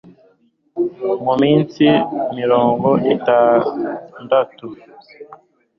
[1.23, 1.85] mu minsi
[2.37, 4.67] mirongo itandatu